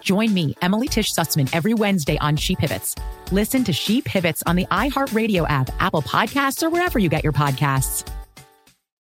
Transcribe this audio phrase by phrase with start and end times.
[0.00, 2.94] Join me, Emily Tisch Sussman, every Wednesday on She Pivots.
[3.30, 7.32] Listen to She Pivots on the iHeartRadio app, Apple Podcasts, or wherever you get your
[7.32, 8.08] podcasts.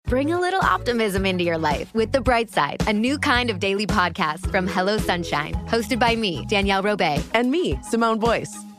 [0.05, 3.59] Bring a little optimism into your life with The Bright Side, a new kind of
[3.59, 8.57] daily podcast from Hello Sunshine, hosted by me, Danielle Robay, and me, Simone Boyce.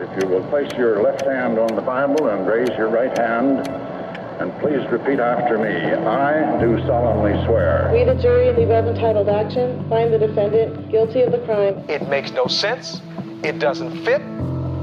[0.00, 3.66] If you will place your left hand on the Bible and raise your right hand,
[3.66, 5.74] and please repeat after me.
[5.74, 7.90] I do solemnly swear.
[7.92, 11.84] We, the jury in the above entitled action, find the defendant guilty of the crime.
[11.88, 13.00] It makes no sense.
[13.42, 14.22] It doesn't fit.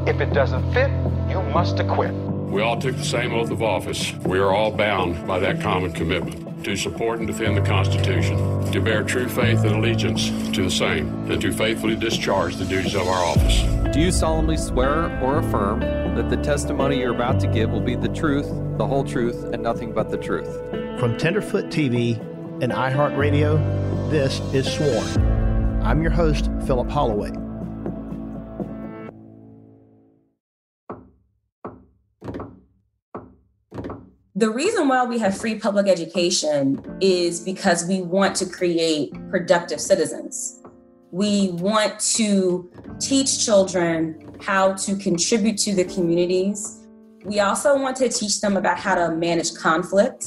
[0.05, 0.91] If it doesn't fit,
[1.29, 2.13] you must acquit.
[2.13, 4.13] We all took the same oath of office.
[4.25, 8.81] We are all bound by that common commitment to support and defend the Constitution, to
[8.81, 13.07] bear true faith and allegiance to the same, and to faithfully discharge the duties of
[13.07, 13.84] our office.
[13.95, 17.95] Do you solemnly swear or affirm that the testimony you're about to give will be
[17.95, 18.45] the truth,
[18.77, 20.49] the whole truth, and nothing but the truth?
[20.99, 22.19] From Tenderfoot TV
[22.61, 25.81] and iHeartRadio, this is Sworn.
[25.81, 27.31] I'm your host, Philip Holloway.
[34.35, 39.79] The reason why we have free public education is because we want to create productive
[39.79, 40.61] citizens.
[41.15, 46.85] We want to teach children how to contribute to the communities.
[47.23, 50.25] We also want to teach them about how to manage conflict.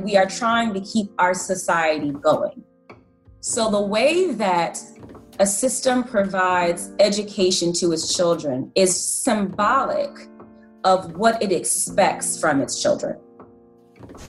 [0.00, 2.62] We are trying to keep our society going.
[3.40, 4.78] So, the way that
[5.40, 10.16] a system provides education to its children is symbolic
[10.84, 13.18] of what it expects from its children.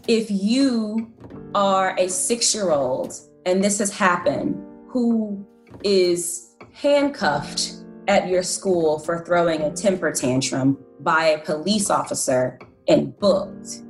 [0.08, 1.14] If you
[1.54, 3.14] are a six year old
[3.46, 5.48] and this has happened, who
[5.84, 7.74] is handcuffed
[8.08, 13.84] at your school for throwing a temper tantrum by a police officer and booked,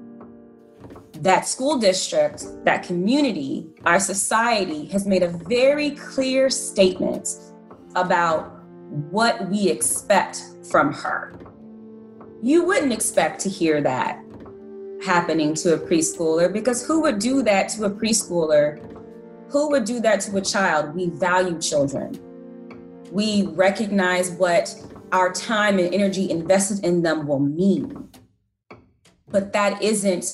[1.19, 7.27] that school district, that community, our society has made a very clear statement
[7.95, 8.63] about
[9.11, 11.41] what we expect from her
[12.41, 14.19] you wouldn't expect to hear that
[15.03, 18.79] happening to a preschooler because who would do that to a preschooler?
[19.51, 20.95] Who would do that to a child?
[20.95, 22.17] We value children.
[23.11, 24.73] We recognize what
[25.11, 28.07] our time and energy invested in them will mean.
[29.27, 30.25] But that isn't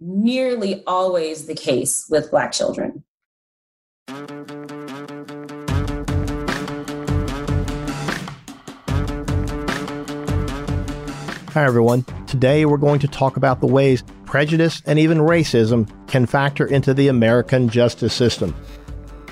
[0.00, 3.04] nearly always the case with Black children.
[11.52, 12.06] Hi, everyone.
[12.26, 16.94] Today we're going to talk about the ways prejudice and even racism can factor into
[16.94, 18.54] the American justice system.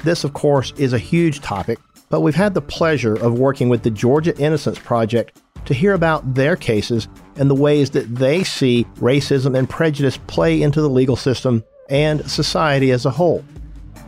[0.02, 1.78] This, of course, is a huge topic,
[2.10, 6.34] but we've had the pleasure of working with the Georgia Innocence Project to hear about
[6.34, 11.16] their cases and the ways that they see racism and prejudice play into the legal
[11.16, 13.44] system and society as a whole.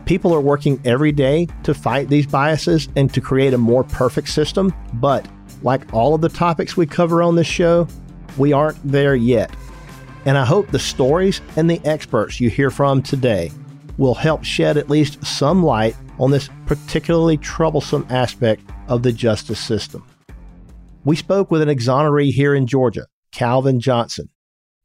[0.05, 4.29] People are working every day to fight these biases and to create a more perfect
[4.29, 5.27] system, but
[5.63, 7.87] like all of the topics we cover on this show,
[8.37, 9.51] we aren't there yet.
[10.27, 13.49] And I hope the stories and the experts you hear from today
[13.97, 19.59] will help shed at least some light on this particularly troublesome aspect of the justice
[19.59, 20.05] system.
[21.05, 24.27] We spoke with an exoneree here in Georgia, Calvin Johnson.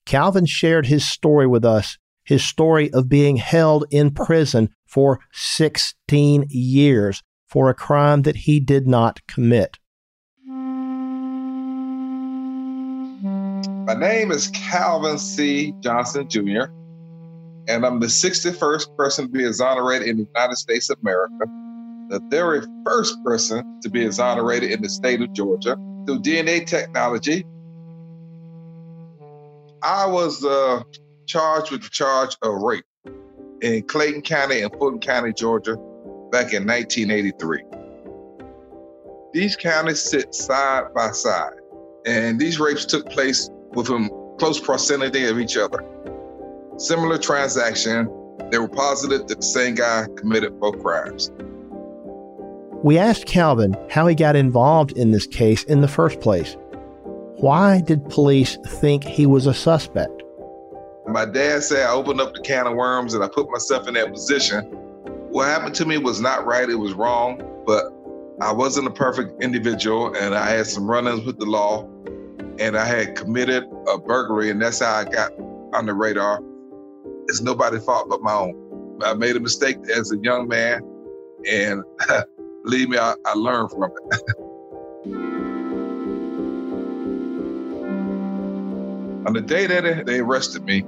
[0.07, 6.47] Calvin shared his story with us, his story of being held in prison for 16
[6.51, 9.79] years for a crime that he did not commit.
[13.85, 15.75] My name is Calvin C.
[15.81, 16.67] Johnson Jr.,
[17.67, 21.47] and I'm the 61st person to be exonerated in the United States of America,
[22.09, 25.75] the very first person to be exonerated in the state of Georgia
[26.07, 27.45] through DNA technology.
[29.83, 30.85] I was uh,
[31.27, 32.85] charged with the charge of rape
[33.63, 35.75] in Clayton County and Fulton County, Georgia,
[36.31, 37.65] back in 1983.
[39.33, 41.55] These counties sit side by side,
[42.07, 45.85] and these rapes took place within close proximity of each other.
[46.77, 48.11] Similar transaction,
[48.51, 51.31] they were positive that the same guy committed both crimes.
[52.83, 56.57] We asked Calvin how he got involved in this case in the first place.
[57.37, 60.23] Why did police think he was a suspect?
[61.07, 63.95] My dad said I opened up the can of worms and I put myself in
[63.95, 64.65] that position.
[65.31, 67.93] What happened to me was not right, it was wrong, but
[68.41, 71.89] I wasn't a perfect individual and I had some run ins with the law
[72.59, 75.33] and I had committed a burglary, and that's how I got
[75.75, 76.41] on the radar.
[77.29, 79.01] It's nobody's fault but my own.
[79.05, 80.83] I made a mistake as a young man,
[81.51, 81.83] and
[82.65, 84.49] believe me, I, I learned from it.
[89.27, 90.85] on the day that they arrested me,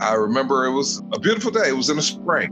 [0.00, 1.68] I remember it was a beautiful day.
[1.68, 2.50] It was in the spring.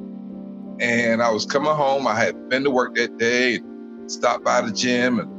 [0.81, 2.07] And I was coming home.
[2.07, 3.61] I had been to work that day,
[4.07, 5.34] stopped by the gym, and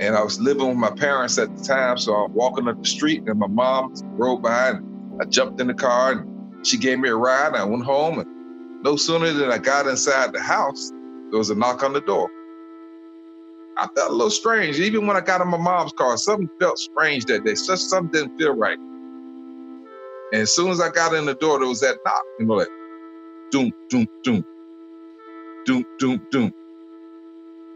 [0.00, 1.98] and I was living with my parents at the time.
[1.98, 5.66] So I'm walking up the street and my mom rode by and I jumped in
[5.66, 7.48] the car and she gave me a ride.
[7.48, 10.90] And I went home and no sooner than I got inside the house,
[11.30, 12.30] there was a knock on the door.
[13.76, 14.78] I felt a little strange.
[14.78, 17.54] Even when I got in my mom's car, something felt strange that day.
[17.54, 18.78] Something didn't feel right.
[20.32, 22.54] And as soon as I got in the door, there was that knock, you know,
[22.54, 22.68] like
[23.50, 24.44] doom, doom, doom,
[25.64, 26.52] doom, doom, doom.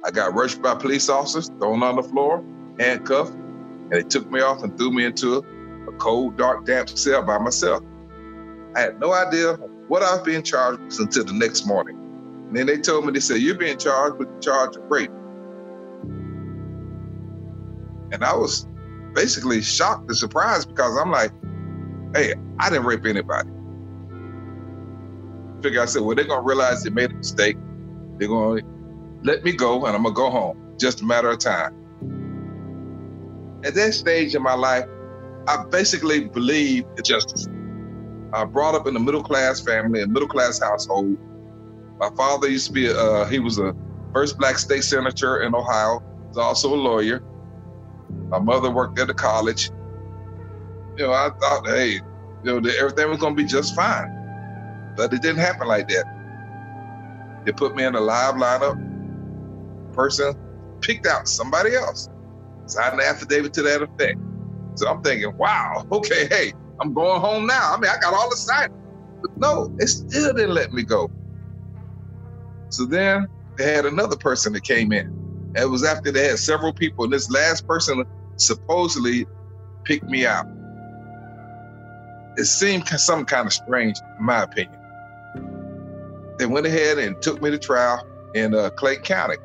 [0.05, 2.45] I got rushed by police officers, thrown on the floor,
[2.79, 5.39] handcuffed, and they took me off and threw me into a,
[5.89, 7.83] a cold, dark, damp cell by myself.
[8.75, 9.55] I had no idea
[9.89, 11.97] what I was being charged with until the next morning.
[12.49, 15.11] And then they told me, they said, You're being charged with the charge of rape.
[18.13, 18.67] And I was
[19.15, 21.31] basically shocked and surprised because I'm like,
[22.15, 23.51] Hey, I didn't rape anybody.
[25.63, 27.57] Figure I said, Well, they're going to realize they made a mistake.
[28.19, 28.72] They're going to
[29.25, 30.77] let me go and I'm gonna go home.
[30.79, 31.75] Just a matter of time.
[33.65, 34.85] At that stage in my life,
[35.47, 37.49] I basically believed in justice.
[38.33, 41.17] I brought up in a middle class family, a middle class household.
[41.99, 43.75] My father used to be, uh, he was a
[44.13, 47.23] first black state senator in Ohio, He's also a lawyer.
[48.29, 49.71] My mother worked at a college.
[50.97, 52.03] You know, I thought, hey, you
[52.45, 54.95] know, that everything was gonna be just fine.
[54.97, 56.05] But it didn't happen like that.
[57.45, 58.92] They put me in a live lineup
[59.93, 60.35] person
[60.81, 62.09] picked out somebody else,
[62.67, 64.19] signed an affidavit to that effect.
[64.75, 67.75] So I'm thinking, wow, okay, hey, I'm going home now.
[67.75, 68.73] I mean, I got all the signed,
[69.21, 71.11] but no, they still didn't let me go.
[72.71, 73.27] So then
[73.59, 75.53] they had another person that came in.
[75.55, 78.05] It was after they had several people, and this last person
[78.37, 79.27] supposedly
[79.85, 80.47] picked me out.
[82.37, 84.79] It seemed some kind of strange, in my opinion.
[86.39, 89.37] They went ahead and took me to trial in uh, Clayton County.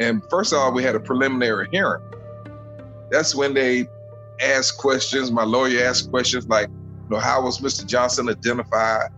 [0.00, 2.02] And first of all, we had a preliminary hearing.
[3.10, 3.88] That's when they
[4.40, 5.30] asked questions.
[5.30, 7.86] My lawyer asked questions like, you know, how was Mr.
[7.86, 9.10] Johnson identified?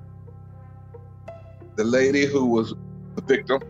[1.77, 2.75] The lady who was
[3.17, 3.61] the victim,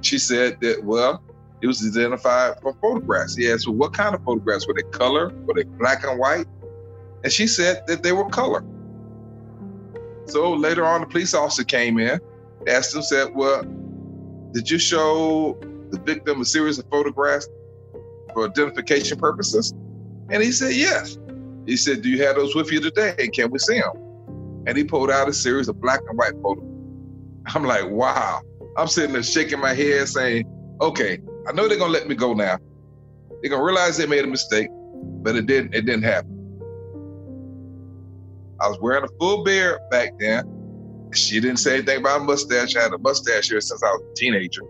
[0.00, 1.22] she said that, well,
[1.60, 3.34] he was identified from photographs.
[3.34, 4.66] He asked, well, what kind of photographs?
[4.66, 5.32] Were they color?
[5.44, 6.46] Were they black and white?
[7.24, 8.64] And she said that they were color.
[10.26, 12.20] So later on, the police officer came in,
[12.68, 13.64] asked him, said, well,
[14.52, 15.58] did you show
[15.90, 17.48] the victim a series of photographs
[18.32, 19.72] for identification purposes?
[20.30, 21.18] And he said, yes.
[21.66, 23.28] He said, do you have those with you today?
[23.28, 23.92] Can we see them?
[24.66, 26.64] And he pulled out a series of black and white photos.
[27.46, 28.40] I'm like, wow.
[28.76, 30.44] I'm sitting there shaking my head saying,
[30.80, 32.58] okay, I know they're gonna let me go now.
[33.40, 34.68] They're gonna realize they made a mistake,
[35.22, 36.34] but it didn't, it didn't happen.
[38.60, 40.44] I was wearing a full beard back then.
[41.14, 42.76] She didn't say anything about a mustache.
[42.76, 44.62] I had a mustache here since I was a teenager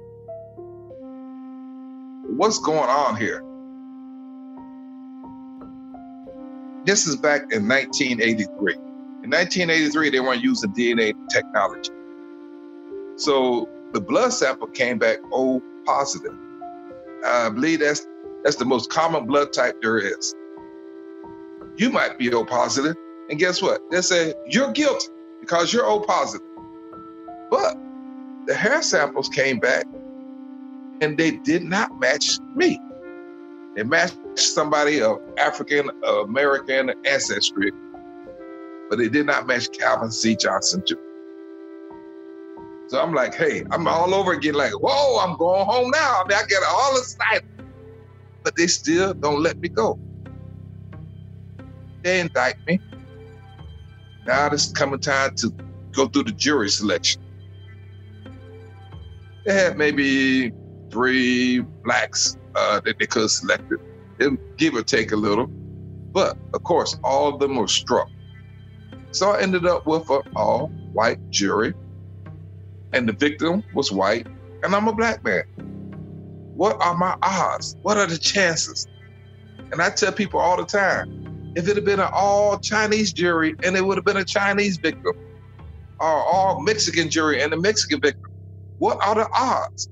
[2.38, 3.42] what's going on here?
[6.84, 8.74] This is back in 1983.
[9.24, 11.90] In 1983, they weren't using DNA technology.
[13.16, 16.32] So the blood sample came back O positive.
[17.26, 18.06] I believe that's
[18.44, 20.32] that's the most common blood type there is.
[21.76, 22.94] You might be O positive,
[23.30, 23.82] and guess what?
[23.90, 25.08] They say you're guilty
[25.40, 26.46] because you're O positive.
[27.50, 27.76] But
[28.46, 29.86] the hair samples came back
[31.00, 32.80] and they did not match me.
[33.76, 37.70] They matched somebody of African uh, American ancestry,
[38.90, 40.34] but they did not match Calvin C.
[40.36, 40.94] Johnson Jr.
[42.88, 46.22] So I'm like, hey, I'm all over again, like, whoa, I'm going home now.
[46.22, 47.44] I mean, I get all excited.
[48.42, 49.98] But they still don't let me go.
[52.02, 52.80] They indict me.
[54.26, 55.54] Now it's coming time to
[55.92, 57.20] go through the jury selection.
[59.44, 60.52] They had maybe
[60.90, 63.78] three blacks uh, that they could have selected,
[64.56, 65.46] give or take a little.
[65.46, 68.08] But of course, all of them were struck.
[69.10, 71.74] So I ended up with an all white jury
[72.92, 74.26] and the victim was white,
[74.62, 75.44] and I'm a black man.
[76.54, 77.76] What are my odds?
[77.82, 78.86] What are the chances?
[79.70, 83.54] And I tell people all the time if it had been an all Chinese jury
[83.62, 85.12] and it would have been a Chinese victim,
[86.00, 88.30] or all Mexican jury and a Mexican victim,
[88.78, 89.88] what are the odds?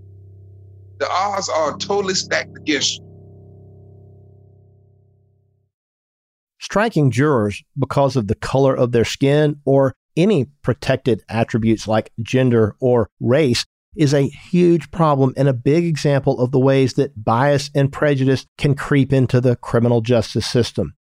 [0.99, 3.07] The odds are totally stacked against you.
[6.59, 12.75] Striking jurors because of the color of their skin or any protected attributes like gender
[12.81, 17.71] or race is a huge problem and a big example of the ways that bias
[17.75, 20.95] and prejudice can creep into the criminal justice system.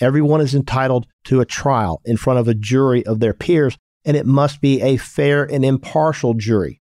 [0.00, 4.16] Everyone is entitled to a trial in front of a jury of their peers, and
[4.16, 6.80] it must be a fair and impartial jury.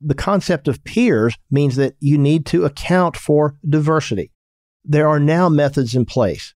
[0.00, 4.32] The concept of peers means that you need to account for diversity.
[4.84, 6.54] There are now methods in place.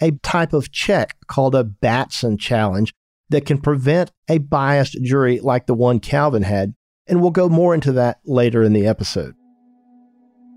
[0.00, 2.94] A type of check called a Batson challenge
[3.28, 6.74] that can prevent a biased jury like the one Calvin had.
[7.06, 9.34] And we'll go more into that later in the episode.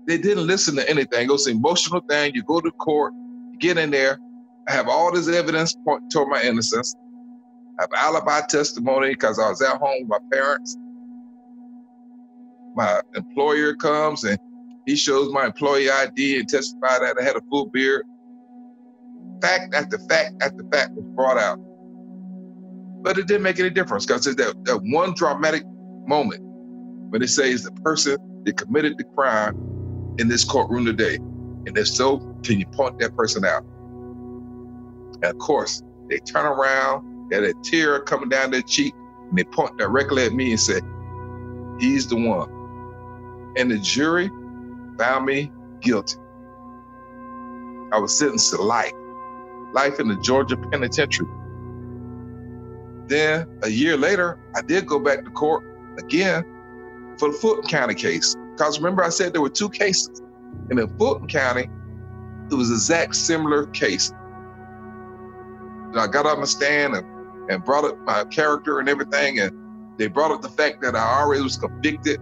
[0.06, 1.28] They didn't listen to anything.
[1.28, 2.34] It was an emotional thing.
[2.34, 3.12] You go to court,
[3.52, 4.18] you get in there,
[4.66, 6.94] I have all this evidence pointing toward my innocence.
[7.78, 10.76] I have alibi testimony because I was at home with my parents.
[12.74, 14.38] My employer comes and
[14.86, 18.04] he shows my employee ID and testify that I had a full beard.
[19.40, 21.58] Fact after fact after fact was brought out.
[23.02, 25.64] But it didn't make any difference because it's that, that one dramatic
[26.06, 26.40] moment
[27.10, 29.54] when it says the person that committed the crime
[30.18, 31.16] in this courtroom today.
[31.66, 33.62] And if so, can you point that person out?
[35.22, 38.94] And of course, they turn around, got a tear coming down their cheek,
[39.28, 40.80] and they point directly at me and say,
[41.80, 42.53] He's the one.
[43.56, 44.30] And the jury
[44.98, 46.16] found me guilty.
[47.92, 48.92] I was sentenced to life,
[49.72, 51.28] life in the Georgia penitentiary.
[53.06, 55.62] Then a year later, I did go back to court
[55.98, 56.44] again
[57.18, 58.34] for the Fulton County case.
[58.52, 60.22] Because remember, I said there were two cases.
[60.70, 61.68] And in Fulton County,
[62.50, 64.12] it was exact similar case.
[65.90, 67.06] And I got on the stand and,
[67.50, 69.38] and brought up my character and everything.
[69.40, 72.20] And they brought up the fact that I already was convicted.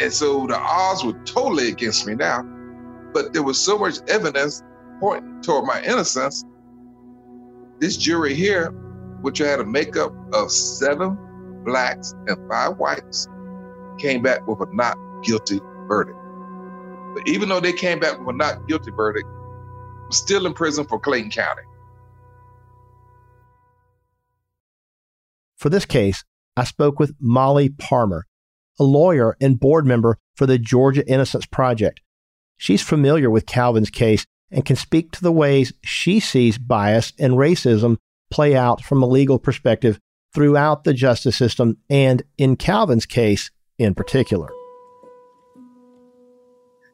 [0.00, 2.42] And so the odds were totally against me now.
[3.12, 4.62] But there was so much evidence
[5.00, 6.44] pointing toward my innocence.
[7.80, 8.72] This jury here
[9.24, 11.16] which had a makeup of seven
[11.64, 13.26] blacks and five whites,
[13.96, 16.18] came back with a not guilty verdict.
[17.14, 19.26] But even though they came back with a not guilty verdict,
[20.04, 21.62] I'm still in prison for Clayton County.
[25.56, 26.22] For this case,
[26.54, 28.26] I spoke with Molly Parmer,
[28.78, 32.00] a lawyer and board member for the Georgia Innocence Project.
[32.56, 37.34] She's familiar with Calvin's case and can speak to the ways she sees bias and
[37.34, 37.96] racism
[38.30, 39.98] play out from a legal perspective
[40.32, 44.48] throughout the justice system and in Calvin's case in particular.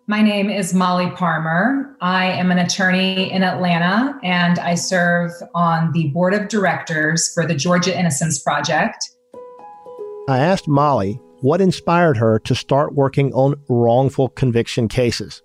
[0.06, 1.96] My name is Molly Parmer.
[2.00, 7.46] I am an attorney in Atlanta and I serve on the board of directors for
[7.46, 9.08] the Georgia Innocence Project.
[10.28, 15.42] I asked Molly what inspired her to start working on wrongful conviction cases.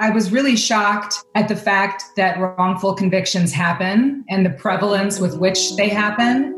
[0.00, 5.38] I was really shocked at the fact that wrongful convictions happen and the prevalence with
[5.38, 6.56] which they happen.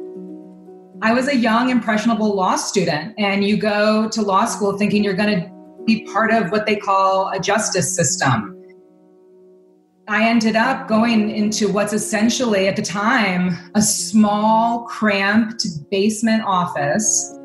[1.03, 5.15] I was a young, impressionable law student, and you go to law school thinking you're
[5.15, 5.51] going to
[5.85, 8.57] be part of what they call a justice system.
[10.07, 17.37] I ended up going into what's essentially at the time a small, cramped basement office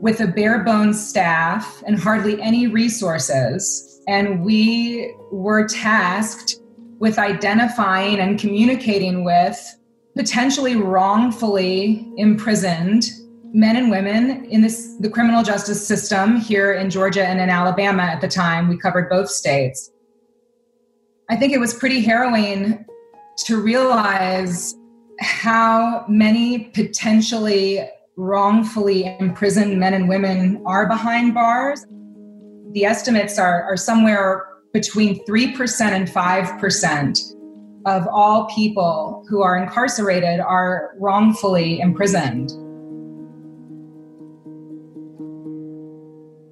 [0.00, 4.00] with a bare bones staff and hardly any resources.
[4.08, 6.56] And we were tasked
[6.98, 9.58] with identifying and communicating with
[10.16, 13.04] potentially wrongfully imprisoned
[13.52, 18.02] men and women in this the criminal justice system here in Georgia and in Alabama
[18.02, 18.68] at the time.
[18.68, 19.90] We covered both states.
[21.28, 22.84] I think it was pretty harrowing
[23.46, 24.74] to realize
[25.20, 31.84] how many potentially wrongfully imprisoned men and women are behind bars
[32.76, 34.44] the estimates are, are somewhere
[34.74, 37.34] between 3% and 5%
[37.86, 42.50] of all people who are incarcerated are wrongfully imprisoned.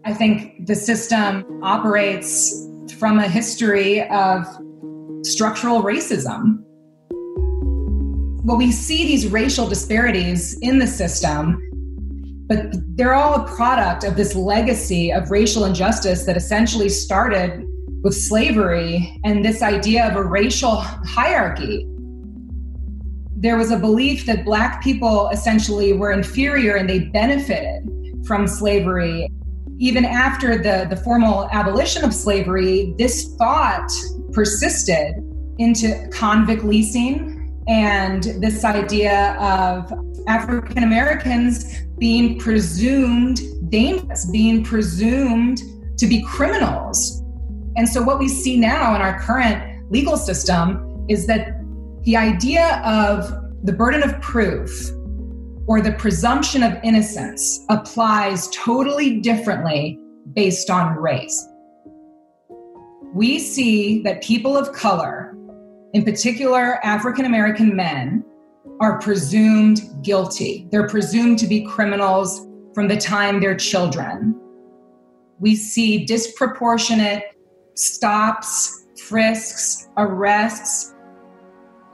[0.07, 2.67] I think the system operates
[2.99, 4.47] from a history of
[5.25, 6.64] structural racism.
[8.45, 11.63] Well, we see these racial disparities in the system,
[12.47, 17.67] but they're all a product of this legacy of racial injustice that essentially started
[18.03, 21.89] with slavery and this idea of a racial hierarchy.
[23.35, 27.89] There was a belief that Black people essentially were inferior and they benefited
[28.27, 29.27] from slavery
[29.79, 33.91] even after the, the formal abolition of slavery, this thought
[34.33, 35.15] persisted
[35.59, 37.34] into convict leasing
[37.67, 39.93] and this idea of
[40.27, 43.41] African Americans being presumed
[43.71, 45.61] dangerous, being presumed
[45.99, 47.23] to be criminals.
[47.77, 51.61] And so, what we see now in our current legal system is that
[52.03, 53.31] the idea of
[53.65, 54.91] the burden of proof
[55.67, 59.99] or the presumption of innocence applies totally differently
[60.35, 61.49] based on race.
[63.15, 65.35] We see that people of color,
[65.95, 68.25] in particular African American men,
[68.81, 70.67] are presumed guilty.
[70.71, 74.39] They're presumed to be criminals from the time they're children.
[75.39, 77.37] We see disproportionate
[77.75, 80.95] stops, frisks, arrests,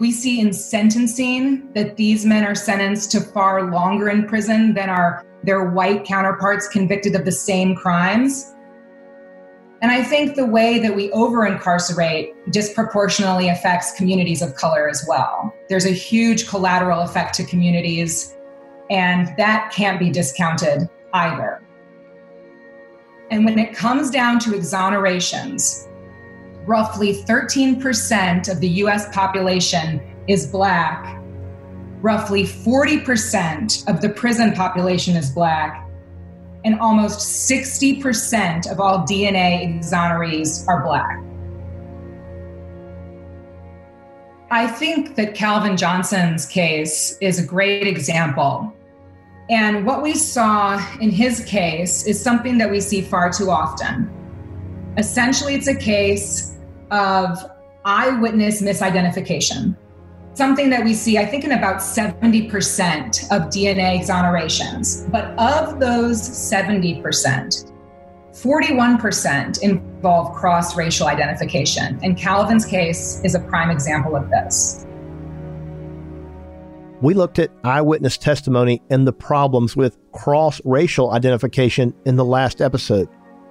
[0.00, 4.88] we see in sentencing that these men are sentenced to far longer in prison than
[4.88, 8.54] are their white counterparts convicted of the same crimes.
[9.82, 15.04] And I think the way that we over incarcerate disproportionately affects communities of color as
[15.08, 15.54] well.
[15.68, 18.36] There's a huge collateral effect to communities,
[18.90, 21.62] and that can't be discounted either.
[23.30, 25.88] And when it comes down to exonerations,
[26.66, 31.18] roughly 13% of the US population is Black.
[32.02, 35.86] Roughly 40% of the prison population is Black.
[36.64, 41.18] And almost 60% of all DNA exonerees are Black.
[44.50, 48.74] I think that Calvin Johnson's case is a great example.
[49.48, 54.10] And what we saw in his case is something that we see far too often
[54.96, 56.58] Essentially, it's a case
[56.90, 57.38] of
[57.84, 59.76] eyewitness misidentification,
[60.34, 65.10] something that we see, I think, in about 70% of DNA exonerations.
[65.10, 67.72] But of those 70%,
[68.32, 71.98] 41% involve cross racial identification.
[72.02, 74.86] And Calvin's case is a prime example of this.
[77.02, 82.60] We looked at eyewitness testimony and the problems with cross racial identification in the last
[82.60, 83.08] episode.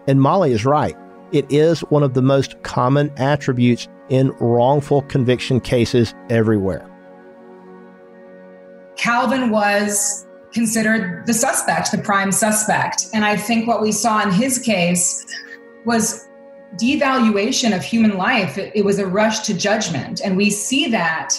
[0.07, 0.95] And Molly is right.
[1.31, 6.89] It is one of the most common attributes in wrongful conviction cases everywhere.
[8.97, 13.05] Calvin was considered the suspect, the prime suspect.
[13.13, 15.25] And I think what we saw in his case
[15.85, 16.27] was
[16.77, 18.57] devaluation of human life.
[18.57, 20.21] It, it, was a rush to judgment.
[20.23, 21.33] And we see that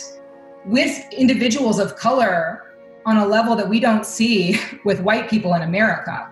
[0.65, 2.63] with individuals of color
[3.07, 6.30] on a level that we don't see with white people in America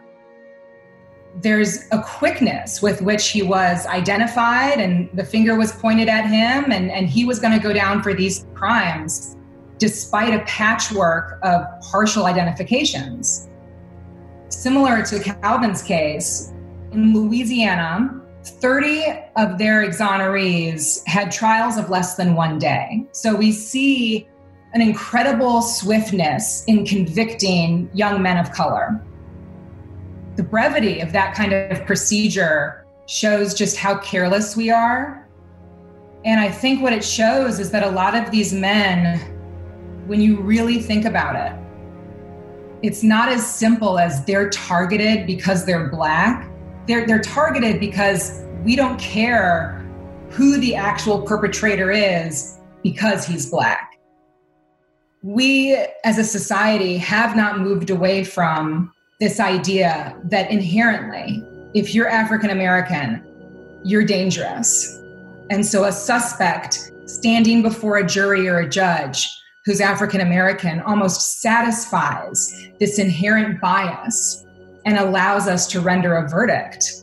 [1.41, 6.73] there's a quickness with which he was identified and the finger was pointed at him
[6.73, 9.37] and, and he was going to go down for these crimes
[9.79, 13.49] despite a patchwork of partial identifications.
[14.49, 16.53] Similar to Calvin's case,
[16.91, 19.05] in Louisiana, 30
[19.37, 23.07] of their exonerees had trials of less than one day.
[23.13, 24.27] So we see
[24.73, 29.01] an incredible swiftness in convicting young men of color
[30.39, 35.29] the brevity of that kind of procedure shows just how careless we are.
[36.25, 39.19] And I think what it shows is that a lot of these men,
[40.07, 41.59] when you really think about it,
[42.87, 46.49] it's not as simple as they're targeted because they're black.
[46.87, 49.85] They're, they're targeted because we don't care
[50.31, 53.99] who the actual perpetrator is because he's black.
[55.25, 55.75] We
[56.05, 62.51] as a society have not moved away from this idea that inherently, if you're African
[62.51, 63.25] American,
[63.83, 65.01] you're dangerous.
[65.51, 69.29] And so a suspect standing before a jury or a judge
[69.65, 74.47] who's African American almost satisfies this inherent bias
[74.85, 77.03] and allows us to render a verdict.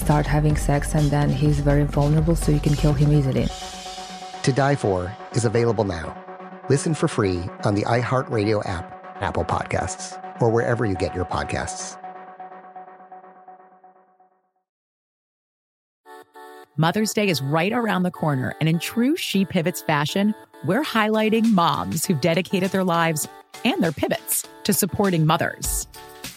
[0.00, 3.46] start having sex, and then he's very vulnerable, so you can kill him easily.
[4.42, 6.16] To Die For is available now.
[6.68, 11.96] Listen for free on the iHeartRadio app, Apple Podcasts, or wherever you get your podcasts.
[16.76, 20.34] Mother's Day is right around the corner, and in true She Pivots fashion,
[20.64, 23.28] we're highlighting moms who've dedicated their lives
[23.66, 25.86] and their pivots to supporting mothers.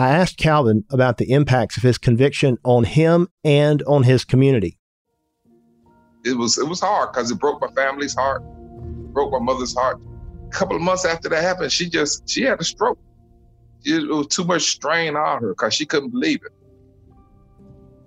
[0.00, 4.78] I asked Calvin about the impacts of his conviction on him and on his community.
[6.24, 8.42] It was it was hard because it broke my family's heart,
[9.12, 10.00] broke my mother's heart.
[10.46, 12.98] A couple of months after that happened, she just she had a stroke.
[13.84, 16.52] It was too much strain on her because she couldn't believe it.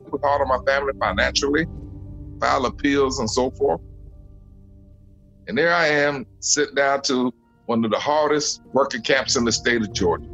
[0.06, 1.65] It was hard on my family financially,
[2.39, 3.82] file appeals and so forth.
[5.47, 7.34] And there I am sitting down to
[7.65, 10.30] one of the hardest working camps in the state of Georgia.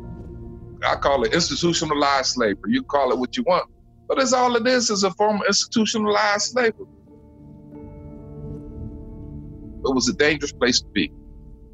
[0.86, 2.74] I call it institutionalized slavery.
[2.74, 3.70] You call it what you want,
[4.08, 6.86] but it's all it is is a form of institutionalized slavery.
[9.86, 11.12] It was a dangerous place to be.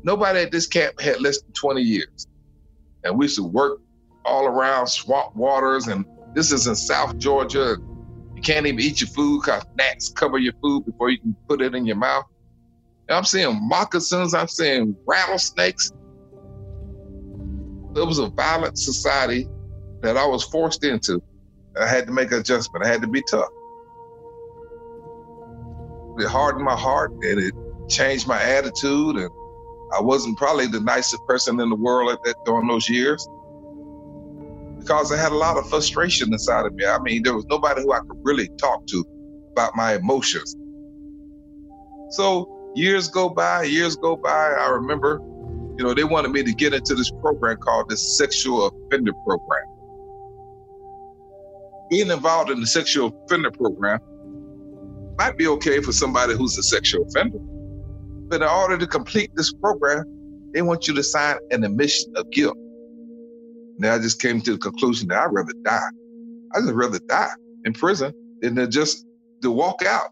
[0.04, 2.28] Nobody at this camp had less than 20 years.
[3.04, 3.80] And we used to work
[4.26, 7.78] all around swamp waters, and this is in South Georgia.
[8.36, 11.62] You can't even eat your food because gnats cover your food before you can put
[11.62, 12.26] it in your mouth.
[13.10, 15.92] And I'm seeing moccasins, I'm seeing rattlesnakes,
[17.95, 19.47] it was a violent society
[20.01, 21.21] that I was forced into.
[21.79, 22.86] I had to make an adjustment.
[22.86, 23.49] I had to be tough.
[26.19, 27.53] It hardened my heart and it
[27.89, 29.15] changed my attitude.
[29.15, 29.29] And
[29.95, 33.27] I wasn't probably the nicest person in the world at that during those years
[34.79, 36.86] because I had a lot of frustration inside of me.
[36.86, 39.06] I mean, there was nobody who I could really talk to
[39.51, 40.56] about my emotions.
[42.10, 44.29] So years go by, years go by.
[44.29, 45.19] I remember
[45.77, 49.63] you know, they wanted me to get into this program called the Sexual Offender Program.
[51.89, 53.99] Being involved in the Sexual Offender Program
[55.17, 57.38] might be okay for somebody who's a sexual offender.
[58.29, 60.05] But in order to complete this program,
[60.53, 62.57] they want you to sign an admission of guilt.
[63.77, 65.79] Now I just came to the conclusion that I'd rather die.
[66.55, 67.33] I'd just rather die
[67.65, 69.05] in prison than to just
[69.41, 70.09] to walk out.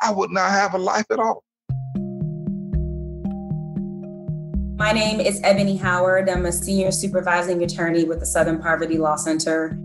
[0.00, 1.44] I would not have a life at all.
[4.82, 6.28] My name is Ebony Howard.
[6.28, 9.78] I'm a senior supervising attorney with the Southern Poverty Law Center.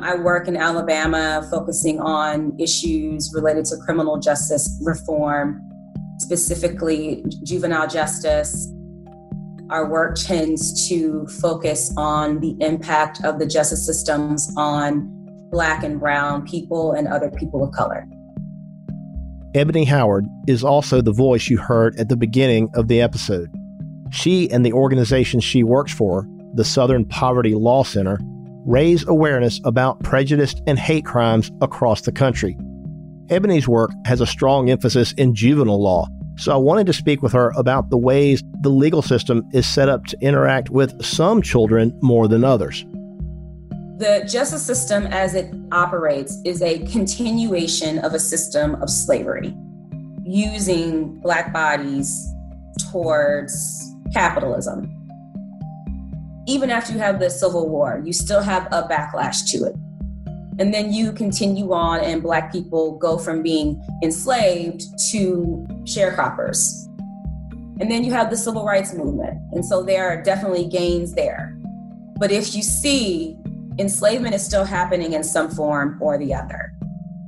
[0.00, 5.60] I work in Alabama focusing on issues related to criminal justice reform,
[6.20, 8.72] specifically juvenile justice.
[9.68, 15.06] our work tends to focus on the impact of the justice systems on
[15.50, 18.06] Black and Brown people and other people of color.
[19.54, 23.50] Ebony Howard is also the voice you heard at the beginning of the episode.
[24.10, 28.18] She and the organization she works for, the Southern Poverty Law Center,
[28.66, 32.56] raise awareness about prejudice and hate crimes across the country.
[33.30, 36.06] Ebony's work has a strong emphasis in juvenile law,
[36.38, 39.88] so I wanted to speak with her about the ways the legal system is set
[39.88, 42.84] up to interact with some children more than others.
[43.98, 49.54] The justice system as it operates is a continuation of a system of slavery,
[50.24, 52.26] using Black bodies
[52.92, 54.94] towards capitalism.
[56.46, 59.76] Even after you have the Civil War, you still have a backlash to it.
[60.58, 66.86] And then you continue on, and Black people go from being enslaved to sharecroppers.
[67.80, 69.38] And then you have the civil rights movement.
[69.52, 71.56] And so there are definitely gains there.
[72.18, 73.38] But if you see,
[73.78, 76.72] enslavement is still happening in some form or the other.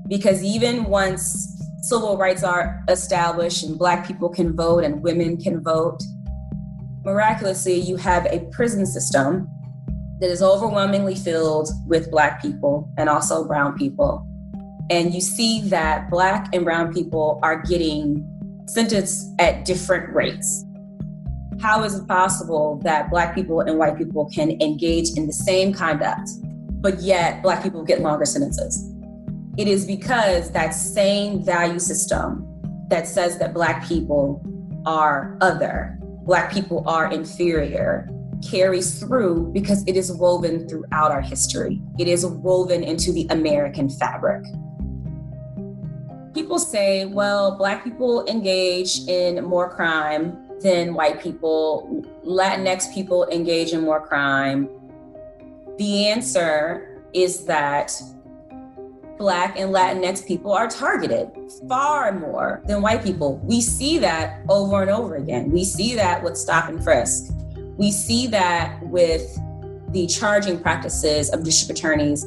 [0.08, 5.62] Because even once civil rights are established and Black people can vote and women can
[5.62, 6.02] vote,
[7.04, 9.48] miraculously, you have a prison system
[10.20, 14.26] that is overwhelmingly filled with Black people and also Brown people.
[14.90, 18.26] And you see that Black and Brown people are getting
[18.66, 20.64] sentenced at different rates.
[21.60, 25.72] How is it possible that Black people and white people can engage in the same
[25.72, 26.30] conduct,
[26.80, 28.90] but yet Black people get longer sentences?
[29.56, 32.46] It is because that same value system
[32.88, 34.42] that says that Black people
[34.86, 38.08] are other, Black people are inferior,
[38.48, 41.80] carries through because it is woven throughout our history.
[41.98, 44.44] It is woven into the American fabric.
[46.34, 53.72] People say, well, Black people engage in more crime than white people, Latinx people engage
[53.72, 54.68] in more crime.
[55.78, 57.92] The answer is that
[59.20, 61.28] Black and Latinx people are targeted
[61.68, 63.36] far more than white people.
[63.44, 65.50] We see that over and over again.
[65.50, 67.30] We see that with stop and frisk.
[67.76, 69.38] We see that with
[69.90, 72.24] the charging practices of district attorneys.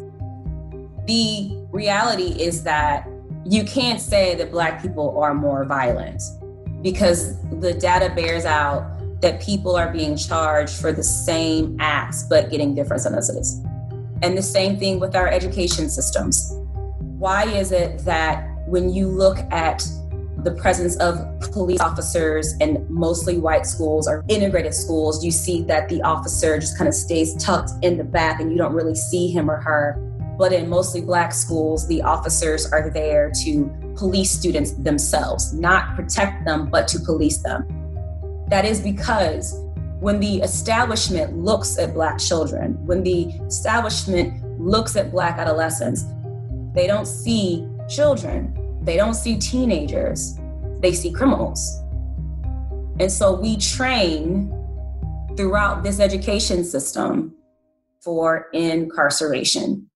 [1.08, 3.10] The reality is that
[3.43, 6.21] you can't say that Black people are more violent
[6.84, 8.88] because the data bears out
[9.21, 13.63] that people are being charged for the same acts but getting different sentences.
[14.21, 16.56] And the same thing with our education systems.
[17.23, 19.88] Why is it that when you look at
[20.39, 25.88] the presence of police officers in mostly white schools or integrated schools, you see that
[25.88, 29.29] the officer just kind of stays tucked in the back and you don't really see
[29.29, 29.95] him or her.
[30.38, 36.43] But in mostly black schools, the officers are there to police students themselves, not protect
[36.43, 37.65] them, but to police them.
[38.49, 39.57] That is because
[40.01, 46.03] when the establishment looks at black children, when the establishment looks at black adolescents,
[46.73, 50.38] they don't see children they don't see teenagers,
[50.81, 51.81] they see criminals.
[52.99, 54.51] And so we train
[55.38, 57.33] throughout this education system
[58.01, 59.89] for incarceration.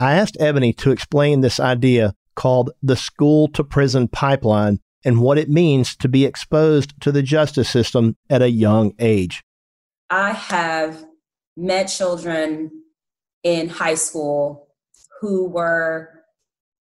[0.00, 5.38] I asked Ebony to explain this idea called the school to prison pipeline and what
[5.38, 9.42] it means to be exposed to the justice system at a young age.
[10.10, 11.04] I have
[11.56, 12.70] met children
[13.44, 14.69] in high school
[15.20, 16.24] who were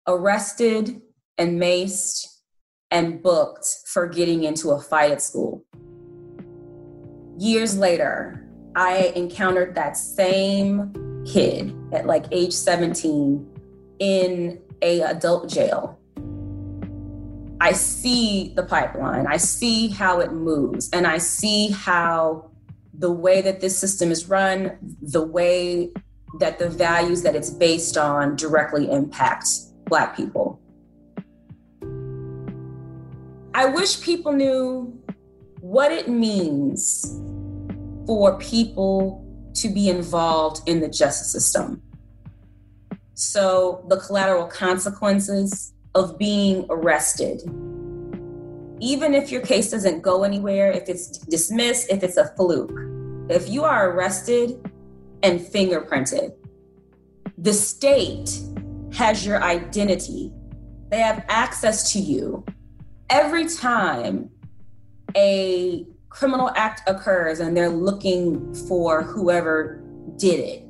[0.08, 1.02] arrested
[1.38, 2.26] and maced
[2.92, 5.66] and booked for getting into a fight at school.
[7.40, 10.94] Years later, I encountered that same
[11.26, 13.46] kid at like age 17
[14.00, 16.00] in a adult jail.
[17.60, 19.26] I see the pipeline.
[19.26, 22.52] I see how it moves and I see how
[22.94, 25.92] the way that this system is run, the way
[26.36, 30.60] that the values that it's based on directly impacts Black people.
[33.54, 35.02] I wish people knew
[35.62, 37.20] what it means
[38.06, 41.82] for people to be involved in the justice system.
[43.16, 47.42] So, the collateral consequences of being arrested,
[48.80, 52.80] even if your case doesn't go anywhere, if it's dismissed, if it's a fluke,
[53.30, 54.62] if you are arrested
[55.28, 56.34] and fingerprinted,
[57.38, 58.40] the state
[58.94, 60.32] has your identity.
[60.90, 62.46] They have access to you.
[63.10, 64.30] Every time
[65.16, 69.84] a criminal act occurs and they're looking for whoever
[70.16, 70.64] did it,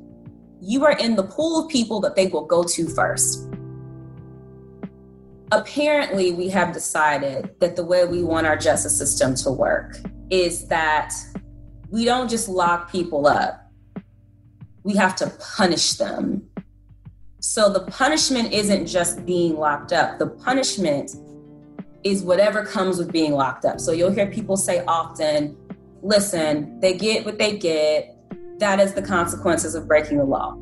[0.60, 3.48] you are in the pool of people that they will go to first.
[5.52, 9.98] Apparently, we have decided that the way we want our justice system to work
[10.30, 11.14] is that
[11.90, 13.67] we don't just lock people up,
[14.88, 16.42] we have to punish them.
[17.40, 21.10] So the punishment isn't just being locked up, the punishment
[22.04, 23.80] is whatever comes with being locked up.
[23.80, 25.58] So you'll hear people say often,
[26.00, 28.16] listen, they get what they get.
[28.60, 30.56] That is the consequences of breaking the law.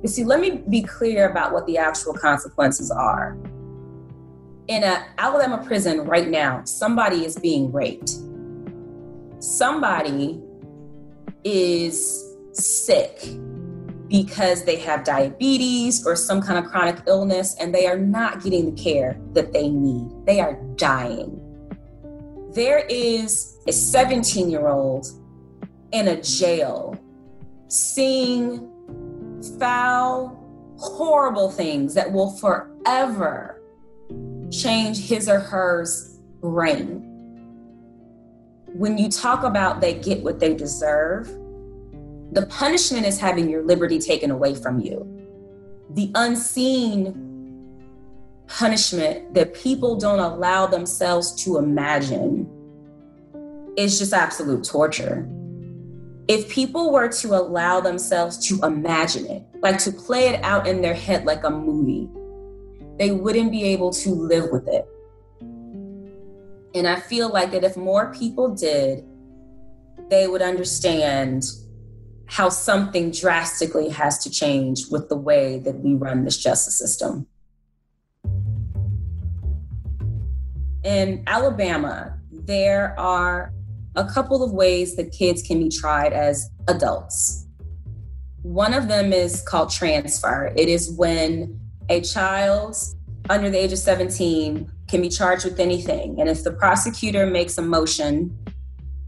[0.00, 3.36] You see, let me be clear about what the actual consequences are.
[4.68, 8.10] In an Alabama prison right now, somebody is being raped.
[9.40, 10.40] Somebody
[11.42, 13.20] is sick
[14.08, 18.74] because they have diabetes or some kind of chronic illness and they are not getting
[18.74, 20.10] the care that they need.
[20.26, 21.40] They are dying.
[22.52, 25.06] There is a 17 year old
[25.92, 26.98] in a jail
[27.68, 28.68] seeing
[29.60, 30.36] foul,
[30.76, 33.62] horrible things that will forever
[34.50, 35.86] change his or her
[36.40, 37.06] brain.
[38.72, 41.28] When you talk about they get what they deserve,
[42.32, 45.06] the punishment is having your liberty taken away from you.
[45.90, 47.26] The unseen
[48.46, 52.48] punishment that people don't allow themselves to imagine
[53.76, 55.28] is just absolute torture.
[56.28, 60.82] If people were to allow themselves to imagine it, like to play it out in
[60.82, 62.08] their head like a movie,
[62.98, 64.86] they wouldn't be able to live with it.
[66.74, 69.04] And I feel like that if more people did,
[70.08, 71.44] they would understand
[72.30, 77.26] how something drastically has to change with the way that we run this justice system.
[80.84, 83.52] In Alabama, there are
[83.96, 87.48] a couple of ways that kids can be tried as adults.
[88.42, 90.52] One of them is called transfer.
[90.56, 92.76] It is when a child
[93.28, 96.20] under the age of 17 can be charged with anything.
[96.20, 98.38] And if the prosecutor makes a motion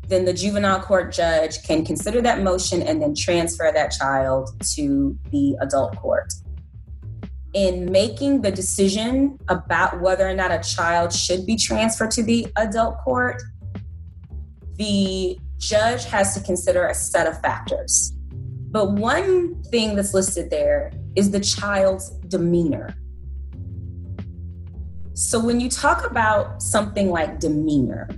[0.09, 5.19] then the juvenile court judge can consider that motion and then transfer that child to
[5.31, 6.33] the adult court.
[7.55, 12.47] In making the decision about whether or not a child should be transferred to the
[12.57, 13.43] adult court,
[14.77, 18.13] the judge has to consider a set of factors.
[18.71, 22.95] But one thing that's listed there is the child's demeanor.
[25.15, 28.09] So when you talk about something like demeanor,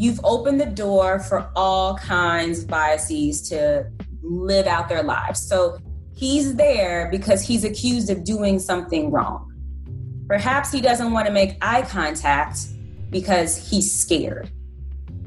[0.00, 3.86] you've opened the door for all kinds of biases to
[4.22, 5.46] live out their lives.
[5.46, 5.78] So
[6.16, 9.52] he's there because he's accused of doing something wrong.
[10.26, 12.60] Perhaps he doesn't want to make eye contact
[13.10, 14.50] because he's scared.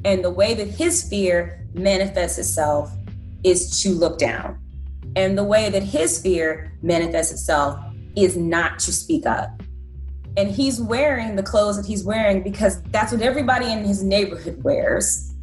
[0.05, 2.91] And the way that his fear manifests itself
[3.43, 4.57] is to look down.
[5.15, 7.79] And the way that his fear manifests itself
[8.15, 9.61] is not to speak up
[10.35, 14.63] and he's wearing the clothes that he's wearing because that's what everybody in his neighborhood
[14.63, 15.33] wears.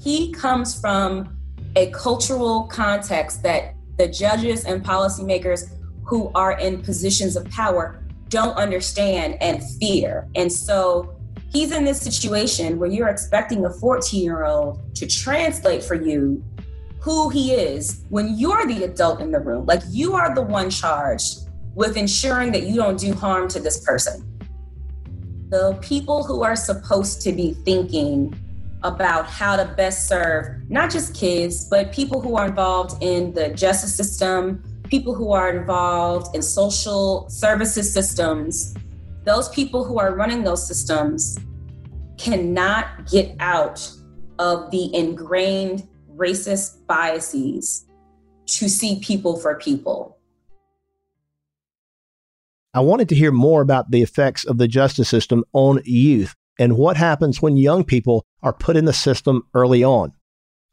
[0.00, 1.36] He comes from
[1.76, 5.70] a cultural context that the judges and policymakers
[6.04, 10.28] who are in positions of power don't understand and fear.
[10.34, 11.14] And so
[11.52, 16.42] he's in this situation where you're expecting a 14 year old to translate for you
[17.00, 19.66] who he is when you're the adult in the room.
[19.66, 21.43] Like you are the one charged
[21.74, 24.30] with ensuring that you don't do harm to this person.
[25.50, 28.34] The people who are supposed to be thinking
[28.82, 33.48] about how to best serve not just kids, but people who are involved in the
[33.48, 38.74] justice system, people who are involved in social services systems,
[39.24, 41.38] those people who are running those systems
[42.18, 43.90] cannot get out
[44.38, 47.86] of the ingrained racist biases
[48.46, 50.13] to see people for people.
[52.76, 56.76] I wanted to hear more about the effects of the justice system on youth and
[56.76, 60.12] what happens when young people are put in the system early on.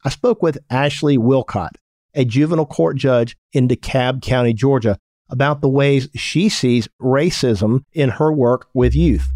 [0.04, 1.76] I spoke with Ashley Willcox,
[2.14, 4.98] a juvenile court judge in DeKalb County, Georgia,
[5.30, 9.30] about the ways she sees racism in her work with youth.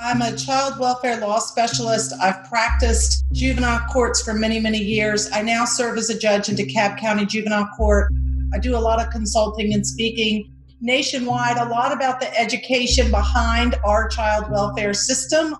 [0.00, 2.14] I'm a child welfare law specialist.
[2.22, 5.28] I've practiced juvenile courts for many, many years.
[5.32, 8.12] I now serve as a judge in DeKalb County Juvenile Court.
[8.54, 13.74] I do a lot of consulting and speaking nationwide a lot about the education behind
[13.84, 15.56] our child welfare system.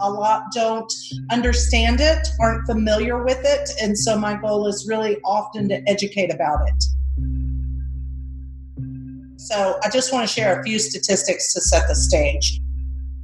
[0.00, 0.92] A lot don't
[1.30, 3.70] understand it, aren't familiar with it.
[3.80, 6.84] And so my goal is really often to educate about it.
[9.36, 12.60] So I just want to share a few statistics to set the stage.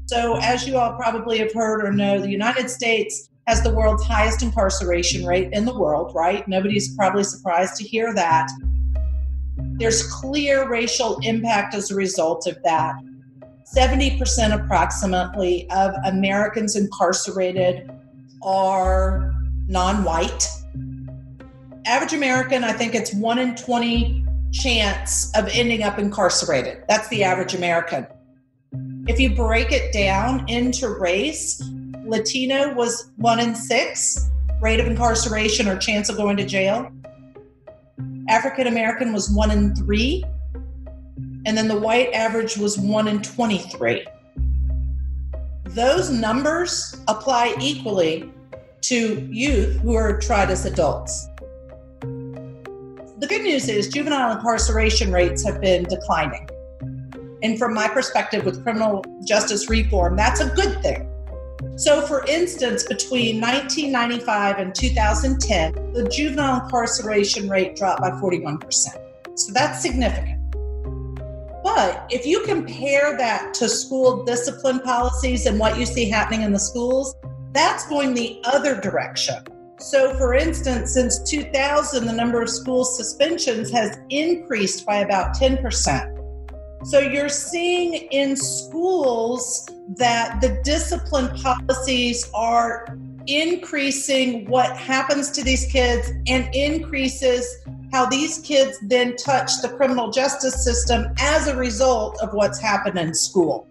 [0.06, 4.04] So, as you all probably have heard or know, the United States has the world's
[4.04, 6.46] highest incarceration rate in the world, right?
[6.48, 8.50] Nobody's probably surprised to hear that.
[9.78, 12.96] There's clear racial impact as a result of that.
[13.76, 14.18] 70%
[14.52, 17.90] approximately of Americans incarcerated
[18.42, 19.34] are
[19.68, 20.48] non white.
[21.86, 26.84] Average American, I think it's one in 20 chance of ending up incarcerated.
[26.88, 28.06] That's the average American.
[29.06, 31.62] If you break it down into race,
[32.04, 34.28] Latino was one in six
[34.60, 36.90] rate of incarceration or chance of going to jail.
[38.28, 40.24] African American was one in three.
[41.46, 44.06] And then the white average was one in 23.
[45.64, 48.30] Those numbers apply equally
[48.82, 51.26] to youth who are tried as adults.
[52.00, 56.48] The good news is juvenile incarceration rates have been declining.
[57.42, 61.08] And from my perspective, with criminal justice reform, that's a good thing.
[61.78, 68.68] So, for instance, between 1995 and 2010, the juvenile incarceration rate dropped by 41%.
[68.72, 70.50] So, that's significant.
[71.62, 76.52] But if you compare that to school discipline policies and what you see happening in
[76.52, 77.14] the schools,
[77.52, 79.44] that's going the other direction.
[79.78, 86.17] So, for instance, since 2000, the number of school suspensions has increased by about 10%.
[86.84, 95.66] So, you're seeing in schools that the discipline policies are increasing what happens to these
[95.66, 97.46] kids and increases
[97.92, 102.98] how these kids then touch the criminal justice system as a result of what's happened
[102.98, 103.66] in school.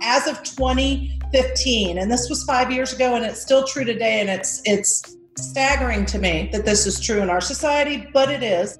[0.00, 4.28] As of 2015, and this was five years ago, and it's still true today, and
[4.28, 8.78] it's it's staggering to me that this is true in our society, but it is.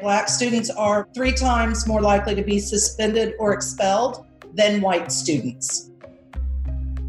[0.00, 5.90] Black students are three times more likely to be suspended or expelled than white students.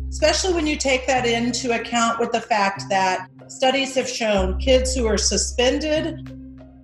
[0.09, 4.95] Especially when you take that into account with the fact that studies have shown kids
[4.95, 6.33] who are suspended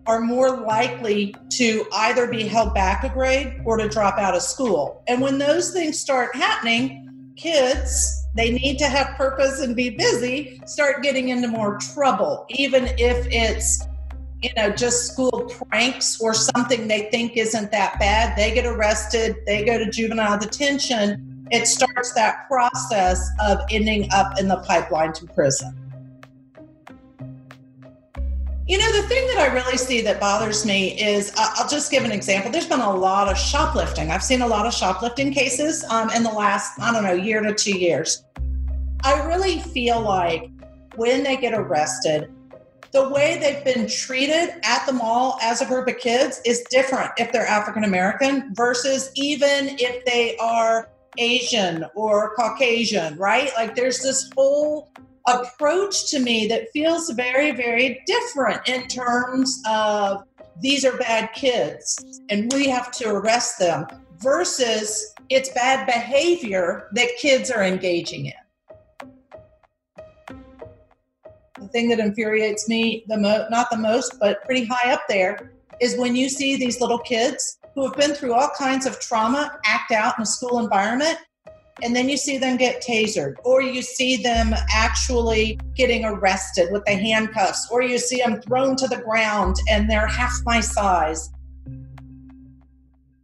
[0.05, 4.41] are more likely to either be held back a grade or to drop out of
[4.41, 5.01] school.
[5.07, 10.61] And when those things start happening, kids, they need to have purpose and be busy,
[10.65, 13.87] start getting into more trouble, even if it's
[14.43, 18.37] you know, just school pranks or something they think isn't that bad.
[18.37, 21.47] They get arrested, they go to juvenile detention.
[21.51, 25.79] It starts that process of ending up in the pipeline to prison.
[28.65, 32.05] You know, the thing that I really see that bothers me is I'll just give
[32.05, 32.49] an example.
[32.51, 34.09] There's been a lot of shoplifting.
[34.09, 37.41] I've seen a lot of shoplifting cases um, in the last, I don't know, year
[37.41, 38.23] to two years.
[39.03, 40.49] I really feel like
[40.95, 42.31] when they get arrested,
[42.93, 47.11] the way they've been treated at the mall as a group of kids is different
[47.17, 53.51] if they're African American versus even if they are Asian or Caucasian, right?
[53.55, 54.91] Like there's this whole
[55.27, 60.23] approach to me that feels very, very different in terms of
[60.61, 63.87] these are bad kids and we have to arrest them
[64.19, 68.42] versus it's bad behavior that kids are engaging in.
[71.73, 75.51] Thing that infuriates me the most, not the most, but pretty high up there,
[75.81, 79.59] is when you see these little kids who have been through all kinds of trauma
[79.65, 81.17] act out in a school environment
[81.81, 86.85] and then you see them get tasered, or you see them actually getting arrested with
[86.85, 91.31] the handcuffs, or you see them thrown to the ground and they're half my size.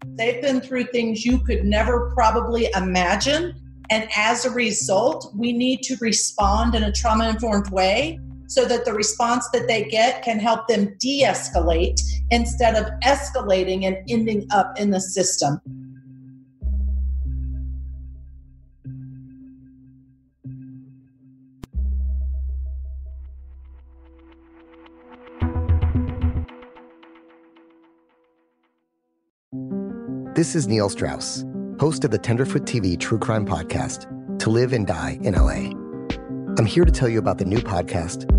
[0.03, 3.53] They've been through things you could never probably imagine.
[3.91, 8.19] And as a result, we need to respond in a trauma informed way
[8.49, 13.85] so that the response that they get can help them de escalate instead of escalating
[13.85, 15.61] and ending up in the system.
[30.33, 31.45] This is Neil Strauss,
[31.79, 34.07] host of the Tenderfoot TV true crime podcast,
[34.39, 35.69] To Live and Die in LA.
[36.57, 38.38] I'm here to tell you about the new podcast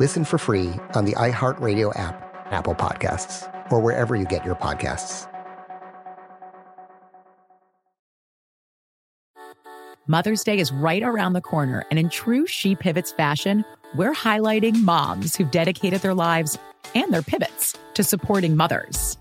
[0.00, 5.28] Listen for free on the iHeartRadio app, Apple Podcasts, or wherever you get your podcasts.
[10.06, 13.62] Mother's Day is right around the corner, and in true She Pivots fashion,
[13.94, 16.56] we're highlighting moms who've dedicated their lives
[16.94, 19.18] and their pivots to supporting mothers.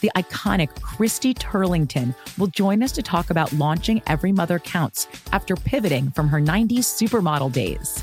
[0.00, 5.56] The iconic Christy Turlington will join us to talk about launching Every Mother Counts after
[5.56, 8.02] pivoting from her 90s supermodel days.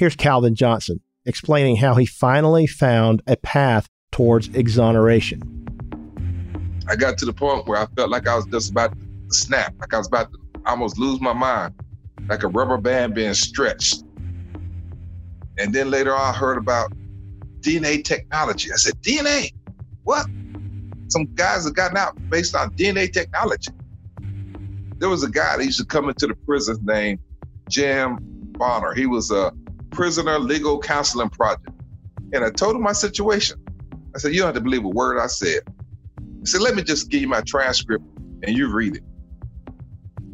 [0.00, 5.42] Here's Calvin Johnson explaining how he finally found a path towards exoneration.
[6.88, 9.74] I got to the point where I felt like I was just about to snap,
[9.78, 11.74] like I was about to almost lose my mind,
[12.30, 14.02] like a rubber band being stretched.
[15.58, 16.94] And then later on, I heard about
[17.60, 18.72] DNA technology.
[18.72, 19.52] I said, DNA?
[20.04, 20.24] What?
[21.08, 23.70] Some guys have gotten out based on DNA technology.
[24.96, 27.18] There was a guy that used to come into the prison named
[27.68, 28.16] Jim
[28.52, 28.94] Bonner.
[28.94, 29.52] He was a
[29.90, 31.68] prisoner legal counseling project.
[32.32, 33.58] And I told him my situation.
[34.14, 35.60] I said, You don't have to believe a word I said.
[36.40, 38.04] He said, Let me just give you my transcript
[38.42, 39.02] and you read it.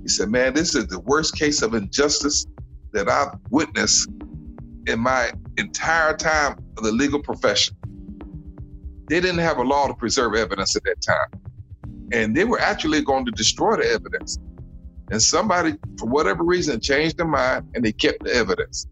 [0.02, 2.46] He said, Man, this is the worst case of injustice
[2.92, 4.08] that I've witnessed
[4.86, 7.76] in my entire time of the legal profession.
[9.08, 11.40] They didn't have a law to preserve evidence at that time.
[12.12, 14.38] And they were actually going to destroy the evidence.
[15.10, 18.86] And somebody, for whatever reason, changed their mind and they kept the evidence.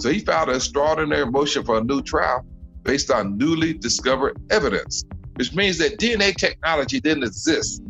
[0.00, 2.44] So he filed an extraordinary motion for a new trial
[2.82, 5.04] based on newly discovered evidence,
[5.36, 7.82] which means that DNA technology didn't exist.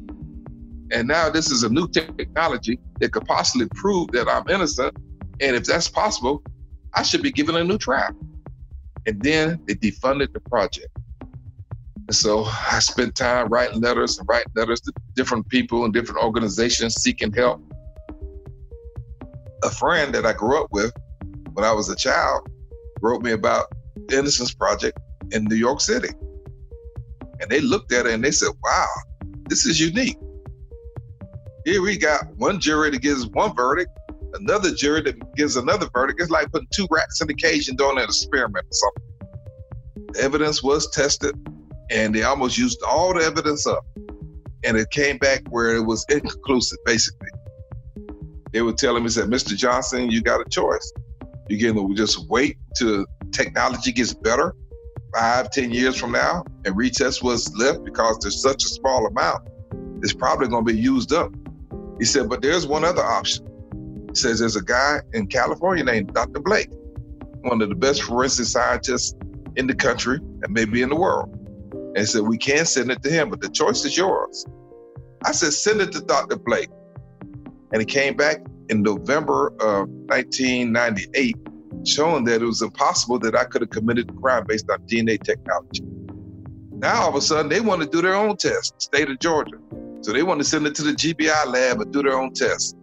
[0.92, 4.96] And now this is a new technology that could possibly prove that I'm innocent.
[5.40, 6.42] And if that's possible,
[6.94, 8.10] I should be given a new trial.
[9.06, 10.88] And then they defunded the project.
[12.06, 16.22] And so I spent time writing letters and writing letters to different people and different
[16.22, 17.62] organizations seeking help.
[19.64, 20.92] A friend that I grew up with
[21.54, 22.48] when I was a child
[23.00, 23.66] wrote me about
[24.08, 24.98] the Innocence Project
[25.32, 26.08] in New York City.
[27.40, 28.86] And they looked at it and they said, wow,
[29.48, 30.18] this is unique.
[31.64, 33.90] Here we got one jury that gives one verdict,
[34.34, 36.20] another jury that gives another verdict.
[36.20, 40.12] It's like putting two rats in a cage and doing an experiment or something.
[40.12, 41.34] The evidence was tested
[41.90, 43.84] and they almost used all the evidence up.
[44.64, 47.28] And it came back where it was inconclusive, basically.
[48.52, 49.56] They were telling me, said, Mr.
[49.56, 50.92] Johnson, you got a choice.
[51.48, 54.54] You can just wait till technology gets better
[55.14, 59.48] five, ten years from now and retest what's left because there's such a small amount.
[60.02, 61.32] It's probably going to be used up.
[61.98, 63.46] He said, but there's one other option.
[64.08, 66.40] He says there's a guy in California named Dr.
[66.40, 66.70] Blake,
[67.42, 69.14] one of the best forensic scientists
[69.56, 71.30] in the country and maybe in the world.
[71.72, 74.44] And he said, we can send it to him, but the choice is yours.
[75.24, 76.36] I said, send it to Dr.
[76.36, 76.70] Blake.
[77.72, 81.36] And he came back in November of 1998,
[81.84, 85.22] showing that it was impossible that I could have committed a crime based on DNA
[85.22, 85.82] technology.
[86.72, 89.56] Now, all of a sudden, they want to do their own test, state of Georgia.
[90.02, 92.76] So they want to send it to the GBI lab and do their own test.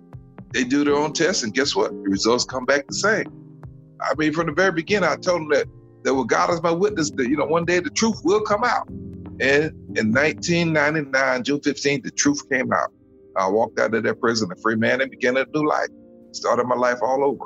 [0.53, 1.91] They do their own test, and guess what?
[1.91, 3.25] The results come back the same.
[4.01, 5.67] I mean, from the very beginning, I told them that
[6.03, 8.63] that with God as my witness, that you know, one day the truth will come
[8.63, 8.88] out.
[9.39, 12.91] And in 1999, June 15th, the truth came out.
[13.38, 15.89] I walked out of that prison a free man and began a new life.
[16.32, 17.45] Started my life all over.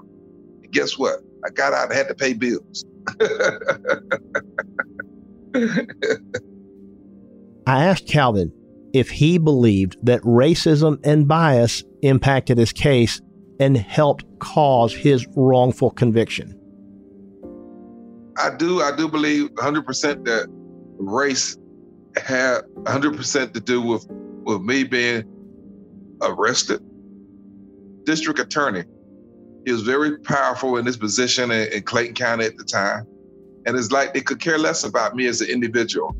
[0.64, 1.20] And guess what?
[1.46, 2.86] I got out and had to pay bills.
[7.68, 8.52] I asked Calvin
[8.94, 13.22] if he believed that racism and bias impacted his case
[13.60, 16.60] and helped cause his wrongful conviction?
[18.38, 18.82] I do.
[18.82, 20.48] I do believe 100% that
[20.98, 21.58] race
[22.18, 24.08] had 100% to do with
[24.44, 25.24] with me being
[26.22, 26.82] arrested.
[28.06, 28.84] District attorney,
[29.66, 33.06] he was very powerful in his position in, in Clayton County at the time,
[33.66, 36.16] and it's like they could care less about me as an individual.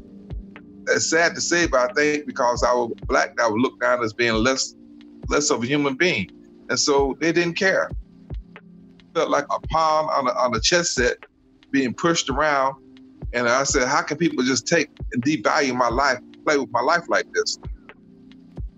[0.88, 4.04] It's sad to say, but I think because I was black, I was looked down
[4.04, 4.76] as being less
[5.30, 6.30] less of a human being,
[6.70, 7.90] and so they didn't care.
[9.14, 11.18] Felt like a pawn on a, on a chess set
[11.72, 12.76] being pushed around.
[13.34, 16.82] And I said, how can people just take and devalue my life, play with my
[16.82, 17.58] life like this?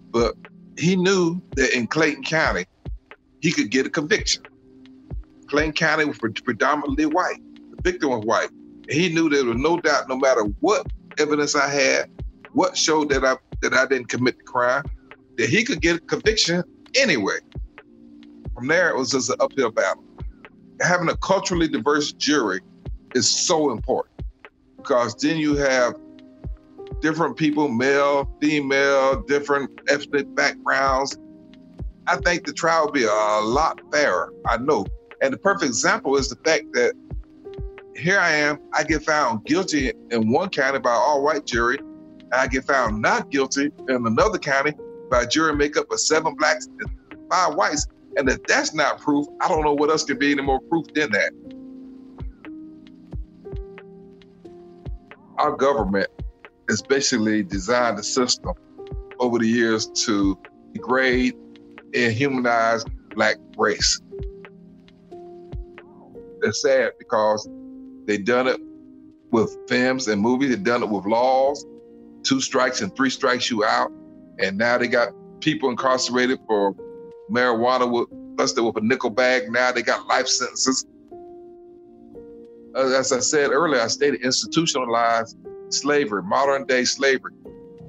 [0.10, 0.36] But
[0.78, 2.66] he knew that in Clayton County,
[3.42, 4.44] he could get a conviction.
[5.48, 7.42] Clayton County was predominantly white.
[7.76, 8.50] The victim was white.
[8.90, 12.10] He knew there was no doubt, no matter what evidence I had,
[12.54, 14.84] what showed that I that I didn't commit the crime,
[15.38, 16.64] that he could get a conviction
[16.96, 17.38] anyway.
[18.54, 20.04] From there, it was just an uphill battle.
[20.82, 22.62] Having a culturally diverse jury
[23.16, 24.22] is so important
[24.78, 25.96] because then you have
[27.02, 31.18] different people, male, female, different ethnic backgrounds.
[32.08, 34.34] I think the trial will be a lot fairer.
[34.48, 34.86] I know.
[35.22, 36.94] And the perfect example is the fact that
[37.96, 41.80] here I am, I get found guilty in one county by all white jury.
[42.32, 44.74] I get found not guilty in another county
[45.10, 46.90] by jury makeup of seven blacks and
[47.30, 47.88] five whites.
[48.18, 50.86] And if that's not proof, I don't know what else can be any more proof
[50.94, 51.32] than that.
[55.38, 56.10] our government
[56.70, 58.54] has basically designed a system
[59.20, 60.38] over the years to
[60.74, 61.34] degrade
[61.94, 62.84] and humanize
[63.16, 64.00] black race.
[66.44, 67.50] It's sad because
[68.06, 68.60] they done it
[69.32, 71.66] with films and movies, they done it with laws,
[72.24, 73.92] two strikes and three strikes you out.
[74.40, 75.10] And now they got
[75.40, 76.76] people incarcerated for
[77.32, 78.08] marijuana with,
[78.38, 79.52] busted with a nickel bag.
[79.52, 80.86] Now they got life sentences
[82.78, 85.36] uh, as I said earlier, I stated institutionalized
[85.70, 87.34] slavery, modern day slavery.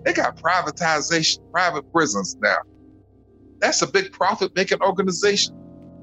[0.05, 2.59] They got privatization, private prisons now.
[3.61, 5.57] That's a big profit making organization.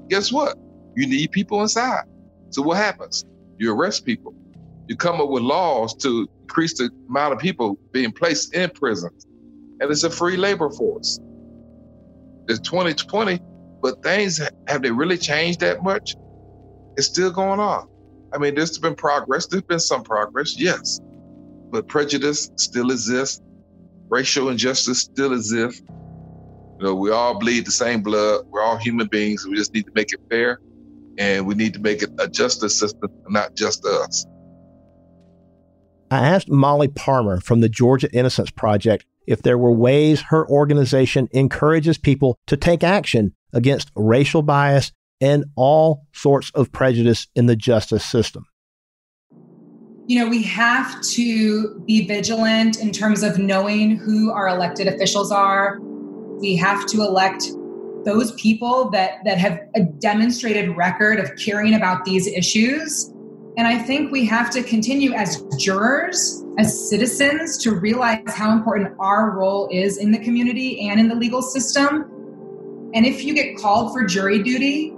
[0.08, 0.56] Guess what?
[0.94, 2.04] You need people inside.
[2.50, 3.24] So what happens?
[3.58, 4.34] You arrest people.
[4.88, 9.26] You come up with laws to increase the amount of people being placed in prisons.
[9.80, 11.18] And it's a free labor force.
[12.48, 13.40] It's 2020,
[13.82, 16.14] but things have they really changed that much?
[16.96, 17.88] It's still going on.
[18.32, 19.46] I mean, there's been progress.
[19.46, 21.00] There's been some progress, yes,
[21.70, 23.40] but prejudice still exists.
[24.08, 25.82] Racial injustice still exists.
[26.78, 28.44] You know, we all bleed the same blood.
[28.48, 29.46] We're all human beings.
[29.46, 30.60] We just need to make it fair,
[31.18, 34.26] and we need to make it a justice system, not just us.
[36.10, 41.28] I asked Molly Parmer from the Georgia Innocence Project if there were ways her organization
[41.32, 47.56] encourages people to take action against racial bias and all sorts of prejudice in the
[47.56, 48.46] justice system.
[50.08, 55.32] You know, we have to be vigilant in terms of knowing who our elected officials
[55.32, 55.80] are.
[55.80, 57.42] We have to elect
[58.04, 63.12] those people that, that have a demonstrated record of caring about these issues.
[63.56, 68.94] And I think we have to continue as jurors, as citizens, to realize how important
[69.00, 72.02] our role is in the community and in the legal system.
[72.94, 74.94] And if you get called for jury duty,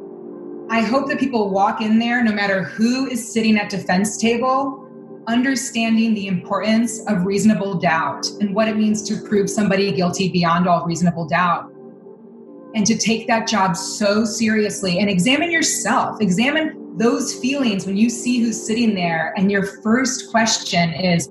[0.68, 4.84] I hope that people walk in there, no matter who is sitting at defense table,
[5.28, 10.66] understanding the importance of reasonable doubt and what it means to prove somebody guilty beyond
[10.66, 11.70] all reasonable doubt.
[12.74, 18.08] And to take that job so seriously and examine yourself, examine those feelings when you
[18.08, 21.28] see who's sitting there, and your first question is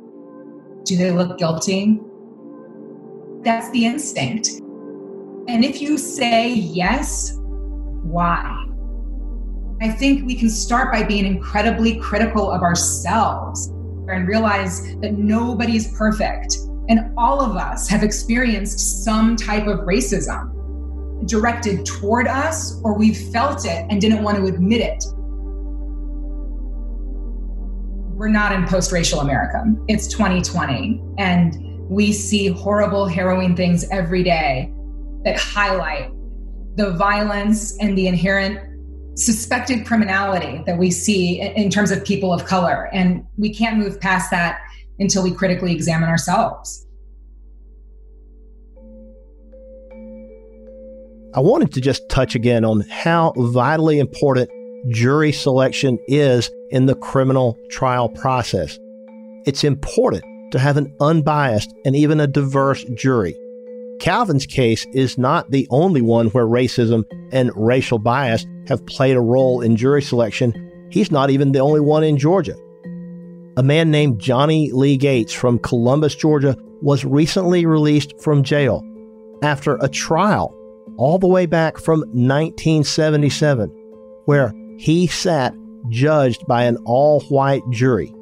[0.84, 2.00] Do they look guilty?
[3.42, 4.50] That's the instinct.
[5.50, 8.66] And if you say yes, why?
[9.82, 13.72] I think we can start by being incredibly critical of ourselves
[14.10, 16.58] and realize that nobody's perfect.
[16.90, 20.54] And all of us have experienced some type of racism
[21.28, 25.04] directed toward us, or we've felt it and didn't want to admit it.
[28.16, 29.64] We're not in post racial America.
[29.88, 34.74] It's 2020, and we see horrible, harrowing things every day
[35.24, 36.12] that highlight
[36.76, 38.60] the violence and the inherent
[39.18, 42.90] suspected criminality that we see in terms of people of color.
[42.94, 44.62] And we can't move past that
[45.00, 46.86] until we critically examine ourselves.
[51.34, 54.50] I wanted to just touch again on how vitally important
[54.90, 58.78] jury selection is in the criminal trial process.
[59.46, 63.36] It's important to have an unbiased and even a diverse jury.
[64.00, 69.22] Calvin's case is not the only one where racism and racial bias have played a
[69.22, 70.88] role in jury selection.
[70.92, 72.56] He's not even the only one in Georgia.
[73.58, 78.84] A man named Johnny Lee Gates from Columbus, Georgia, was recently released from jail
[79.42, 80.54] after a trial
[80.98, 83.70] all the way back from 1977,
[84.26, 85.56] where he sat
[85.90, 88.14] judged by an all white jury.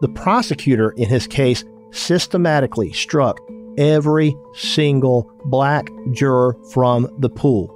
[0.00, 3.38] The prosecutor in his case systematically struck
[3.78, 7.68] every single black juror from the pool.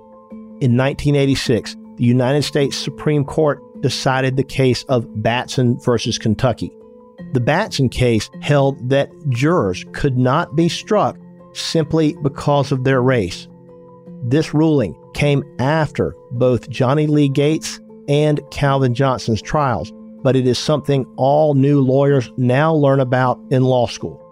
[0.61, 6.73] In 1986, the United States Supreme Court decided the case of Batson versus Kentucky.
[7.33, 11.19] The Batson case held that jurors could not be struck
[11.53, 13.49] simply because of their race.
[14.25, 19.93] This ruling came after both Johnny Lee Gates and Calvin Johnson's trials,
[20.23, 24.23] but it is something all new lawyers now learn about in law school.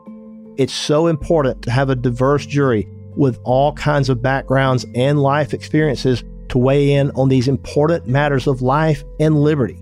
[0.56, 5.52] It's so important to have a diverse jury with all kinds of backgrounds and life
[5.52, 9.80] experiences to weigh in on these important matters of life and liberty.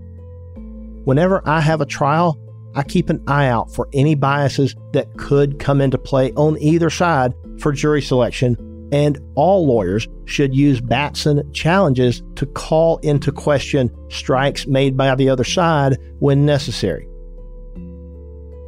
[1.05, 2.39] Whenever I have a trial,
[2.75, 6.89] I keep an eye out for any biases that could come into play on either
[6.89, 8.57] side for jury selection,
[8.93, 15.29] and all lawyers should use Batson challenges to call into question strikes made by the
[15.29, 17.07] other side when necessary.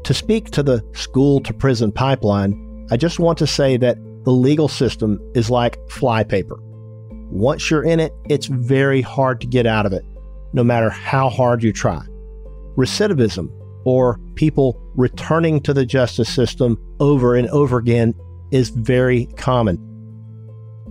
[0.05, 4.33] To speak to the school to prison pipeline, I just want to say that the
[4.33, 6.59] legal system is like flypaper.
[7.31, 10.05] Once you're in it, it's very hard to get out of it,
[10.53, 12.03] no matter how hard you try.
[12.77, 13.49] Recidivism,
[13.87, 18.15] or people returning to the justice system over and over again,
[18.51, 19.79] is very common.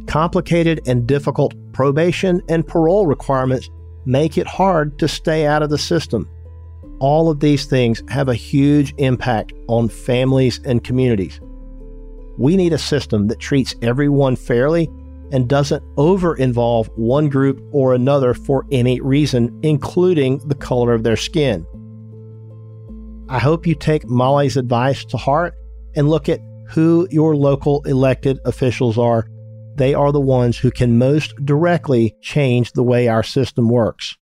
[0.07, 3.69] Complicated and difficult probation and parole requirements
[4.07, 6.27] make it hard to stay out of the system
[7.03, 11.41] all of these things have a huge impact on families and communities.
[12.37, 14.89] We need a system that treats everyone fairly
[15.33, 21.03] and doesn't over involve one group or another for any reason, including the color of
[21.03, 21.67] their skin.
[23.27, 25.55] I hope you take Molly's advice to heart
[25.97, 26.39] and look at
[26.69, 29.27] who your local elected officials are.
[29.75, 34.15] They are the ones who can most directly change the way our system works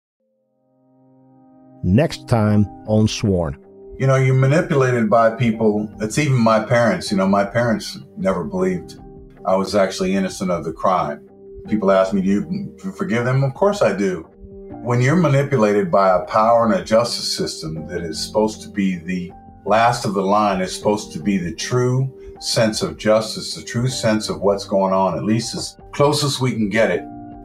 [1.84, 3.58] next time on Sworn.
[3.98, 5.90] You know, you're manipulated by people.
[6.02, 7.12] It's even my parents.
[7.12, 8.98] You know, my parents never believed
[9.46, 11.28] I was actually innocent of the crime.
[11.68, 13.44] People ask me, Do you forgive them?
[13.44, 14.28] Of course I do.
[14.84, 18.98] When you're manipulated by a power and a justice system that is supposed to be
[18.98, 19.32] the
[19.66, 23.88] last of the line, is supposed to be the true sense of justice, the true
[23.88, 27.04] sense of what's going on, at least as close as we can get it,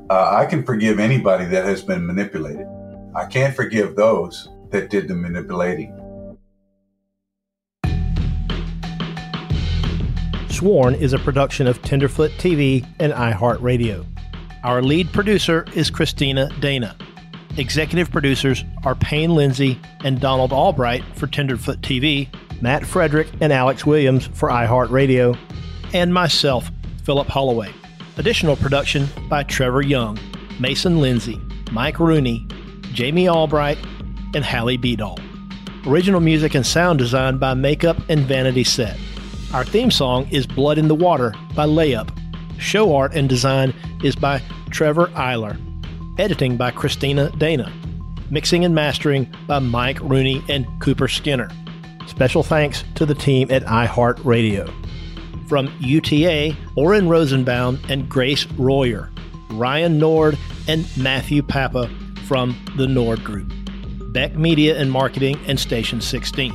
[0.09, 2.66] uh, I can forgive anybody that has been manipulated.
[3.17, 5.91] I can't forgive those that did the manipulating.
[10.51, 14.05] Sworn is a production of Tenderfoot TV and iHeartRadio.
[14.64, 16.95] Our lead producer is Christina Dana.
[17.57, 22.29] Executive producers are Payne Lindsay and Donald Albright for Tenderfoot TV,
[22.61, 25.39] Matt Frederick and Alex Williams for iHeartRadio,
[25.95, 26.71] and myself,
[27.05, 27.73] Philip Holloway.
[28.19, 30.19] Additional production by Trevor Young,
[30.61, 31.41] Mason Lindsay,
[31.73, 32.47] Mike Rooney,
[32.97, 33.77] Jamie Albright,
[34.35, 35.21] and Hallie Beadall.
[35.87, 38.99] Original music and sound design by Makeup and Vanity Set.
[39.53, 42.09] Our theme song is Blood in the Water by Layup.
[42.59, 44.41] Show art and design is by
[44.71, 45.61] Trevor Eiler.
[46.19, 47.71] Editing by Christina Dana.
[48.31, 51.51] Mixing and mastering by Mike Rooney and Cooper Skinner.
[52.07, 54.73] Special thanks to the team at iHeartRadio.
[55.51, 59.11] From UTA, Oren Rosenbaum and Grace Royer,
[59.51, 61.91] Ryan Nord, and Matthew Papa
[62.27, 63.53] from the Nord Group,
[64.12, 66.53] Beck Media and Marketing, and Station 16.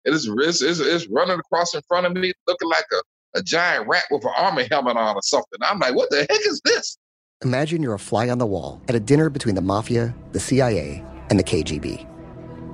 [0.05, 3.88] Is it's, it's, it's running across in front of me, looking like a, a giant
[3.88, 5.59] rat with an army helmet on or something.
[5.61, 6.97] I'm like, what the heck is this?
[7.43, 11.03] Imagine you're a fly on the wall at a dinner between the mafia, the CIA,
[11.30, 12.07] and the KGB.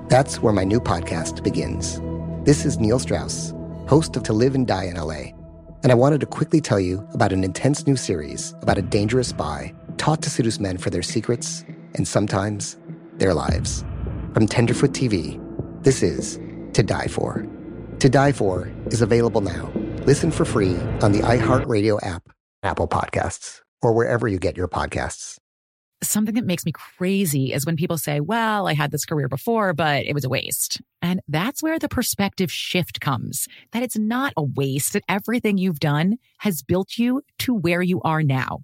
[0.10, 2.00] That's where my new podcast begins.
[2.46, 3.54] This is Neil Strauss,
[3.88, 5.32] host of To Live and Die in LA,
[5.82, 9.30] and I wanted to quickly tell you about an intense new series about a dangerous
[9.30, 11.64] spy taught to seduce men for their secrets
[11.96, 12.78] and sometimes
[13.18, 13.84] their lives.
[14.34, 15.40] From Tenderfoot TV,
[15.84, 16.40] this is
[16.74, 17.48] To Die For.
[18.00, 19.72] To Die For is available now.
[20.06, 22.24] Listen for free on the iHeartRadio app,
[22.64, 25.38] Apple Podcasts, or wherever you get your podcasts.
[26.02, 29.74] Something that makes me crazy is when people say, well, I had this career before,
[29.74, 30.82] but it was a waste.
[31.02, 35.80] And that's where the perspective shift comes that it's not a waste, that everything you've
[35.80, 38.64] done has built you to where you are now.